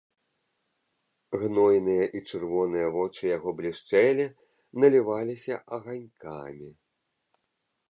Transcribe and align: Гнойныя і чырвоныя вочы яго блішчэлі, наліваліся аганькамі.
Гнойныя 1.41 2.05
і 2.19 2.21
чырвоныя 2.31 2.87
вочы 2.95 3.23
яго 3.37 3.49
блішчэлі, 3.61 4.27
наліваліся 4.85 5.61
аганькамі. 5.79 6.69